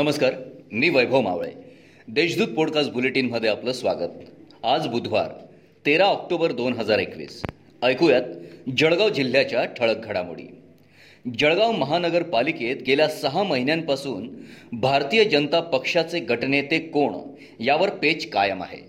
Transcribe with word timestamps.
नमस्कार 0.00 0.34
मी 0.72 0.88
वैभव 0.88 1.20
मावळे. 1.20 1.50
देशदूत 2.08 2.46
पॉडकास्ट 2.46 2.92
बुलेटिनमध्ये 2.92 3.50
आपलं 3.50 3.72
स्वागत. 3.72 4.10
आज 4.62 4.86
बुधवार 4.86 5.28
तेरा 5.86 6.04
ऑक्टोबर 6.04 6.52
दोन 6.52 6.72
हजार 6.72 6.98
एकवीस. 6.98 7.42
ऐकूयात 7.82 8.22
जळगाव 8.78 9.08
जिल्ह्याच्या 9.08 9.64
ठळक 9.64 10.04
घडामोडी. 10.04 10.42
जळगाव 11.38 11.72
महानगरपालिकेत 11.72 12.76
गेल्या 12.86 13.08
सहा 13.08 13.42
महिन्यांपासून 13.42 14.28
भारतीय 14.72 15.24
जनता 15.24 15.60
पक्षाचे 15.60 16.20
गटनेते 16.20 16.78
कोण 16.78 17.14
यावर 17.60 17.90
पेच 17.90 18.30
कायम 18.30 18.62
आहे. 18.62 18.80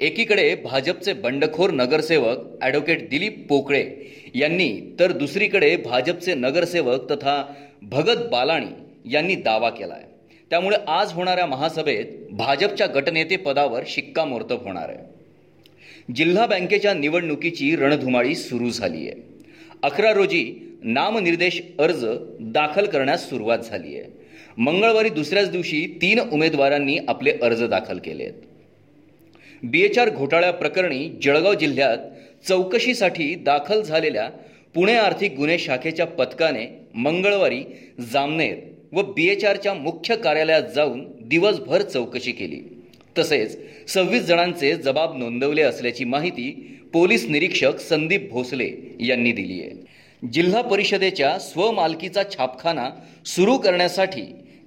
एकीकडे 0.00 0.54
भाजपचे 0.54 1.12
बंडखोर 1.12 1.70
नगरसेवक 1.70 2.62
ॲडव्होकेट 2.62 3.08
दिलीप 3.08 3.46
पोकळे 3.48 3.90
यांनी 4.34 4.96
तर 5.00 5.12
दुसरीकडे 5.12 5.76
भाजपचे 5.76 6.34
नगरसेवक 6.34 7.10
तथा 7.10 7.54
भगत 7.82 8.30
बालाणी 8.30 9.10
यांनी 9.12 9.34
दावा 9.34 9.70
केला 9.70 9.94
आहे 9.94 10.11
त्यामुळे 10.52 10.76
आज 10.86 11.12
होणाऱ्या 11.12 11.46
महासभेत 11.46 12.06
भाजपच्या 12.30 12.86
गटनेते 12.86 13.36
पदावर 13.36 13.82
शिक्कामोर्तब 13.86 14.62
होणार 14.62 14.88
आहे. 14.88 14.98
जिल्हा 16.14 16.46
बँकेच्या 16.46 16.94
निवडणुकीची 16.94 17.76
रणधुमाळी 17.76 18.34
सुरू 18.34 18.70
झाली 18.70 19.08
आहे 19.08 19.20
अकरा 19.82 20.12
रोजी 20.12 20.54
नामनिर्देश 20.82 21.62
अर्ज 21.78 22.04
दाखल 22.40 22.86
करण्यास 22.86 23.28
सुरुवात 23.28 23.58
झाली 23.58 23.98
आहे 23.98 24.10
मंगळवारी 24.56 25.08
दुसऱ्याच 25.08 25.50
दिवशी 25.50 25.86
तीन 26.02 26.20
उमेदवारांनी 26.20 26.98
आपले 27.08 27.32
अर्ज 27.42 27.62
दाखल 27.62 27.98
केले 27.98 28.24
आहेत 28.24 28.34
बी 29.62 29.80
एच 29.80 29.98
आर 29.98 30.08
जळगाव 31.22 31.54
जिल्ह्यात 31.54 31.98
चौकशीसाठी 32.48 33.34
दाखल 33.34 33.82
झालेल्या 33.82 34.28
पुणे 34.74 34.96
आर्थिक 34.96 35.36
गुन्हे 35.36 35.58
शाखेच्या 35.58 36.06
पथकाने 36.06 36.66
मंगळवारी 36.94 37.64
जामनेर 38.12 38.58
व 38.92 39.02
बी 39.02 39.26
एच 39.28 39.44
आरच्या 39.44 39.74
मुख्य 39.74 40.16
कार्यालयात 40.16 40.62
जाऊन 40.74 41.04
दिवसभर 41.20 41.82
चौकशी 41.82 42.32
केली. 42.32 42.60
तसेच 43.18 43.56
सव्वीस 43.92 44.22
जणांचे 44.22 44.74
जबाब 44.74 45.16
नोंदवले 45.18 45.62
असल्याची 45.62 46.04
माहिती 46.04 46.50
पोलीस 46.92 47.24
निरीक्षक 47.28 47.78
संदीप 47.80 48.28
भोसले 48.30 48.70
यांनी 49.00 49.32
दिली 49.32 49.60
आहे. 49.60 50.28
जिल्हा 50.32 50.60
परिषदेच्या 50.62 51.38
स्वमालकीचा 51.38 52.22
छापखाना 52.30 52.88
सुरू 53.26 53.56
करण्यासाठी 53.58 54.22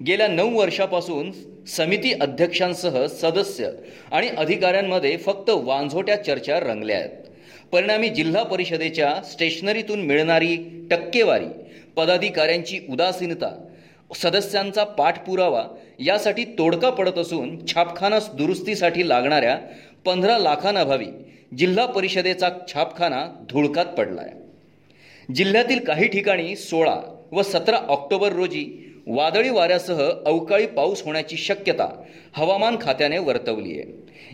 गेल्या 0.06 0.28
नऊ 0.28 0.50
वर्षापासून 0.50 1.30
समिती 1.66 2.12
अध्यक्षांसह 2.12 3.06
सदस्य 3.06 3.70
आणि 4.12 4.28
अधिकाऱ्यांमध्ये 4.28 5.16
फक्त 5.16 5.50
वांझोट्या 5.50 6.16
चर्चा 6.24 6.58
रंगल्या 6.60 6.98
आहेत. 6.98 7.10
परिणामी 7.72 8.08
जिल्हा 8.08 8.42
परिषदेच्या 8.42 9.14
स्टेशनरीतून 9.22 10.02
मिळणारी 10.02 10.56
टक्केवारी 10.90 11.46
पदाधिकाऱ्यांची 11.96 12.78
उदासीनता 12.90 13.50
सदस्यांचा 14.14 14.84
पाठपुरावा 14.84 15.62
यासाठी 15.98 16.44
तोडका 16.58 16.90
पडत 16.90 17.18
असून 17.18 17.66
छापखाना 17.66 18.18
दुरुस्तीसाठी 18.34 19.08
लागणाऱ्या 19.08 19.58
पंधरा 20.04 20.38
लाखांअभावी 20.38 21.06
जिल्हा 21.58 21.86
परिषदेचा 21.86 22.48
छापखाना 22.68 23.26
धुळकात 23.50 23.86
पडला 23.86 24.20
आहे 24.20 25.34
जिल्ह्यातील 25.34 25.78
काही 25.84 26.08
ठिकाणी 26.08 26.56
सोळा 26.56 26.96
व 27.32 27.42
सतरा 27.42 27.76
ऑक्टोबर 27.76 28.32
रोजी 28.32 28.82
वादळी 29.06 29.48
वाऱ्यासह 29.48 30.00
अवकाळी 30.26 30.66
पाऊस 30.66 31.02
होण्याची 31.02 31.36
शक्यता 31.36 31.88
हवामान 32.32 32.76
खात्याने 32.80 33.18
वर्तवली 33.18 33.78
आहे. 33.78 33.84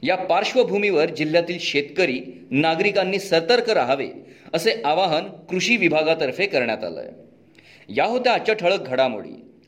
या 0.03 0.17
पार्श्वभूमीवर 0.17 1.11
जिल्ह्यातील 1.11 1.59
शेतकरी 1.61 2.21
नागरिकांनी 2.51 3.19
सतर्क 3.19 3.71
राहावे 3.71 4.09
असे 4.55 4.81
आवाहन 4.85 5.27
कृषी 5.51 5.77
विभागातर्फे 5.77 6.47
करण्यात 6.47 6.85
आलं 6.85 7.01
आहे 7.01 7.95
या 7.97 8.05
होत्या 8.05 8.33
आजच्या 8.33 8.55
ठळक 8.55 8.89
घडामोडी. 8.89 9.35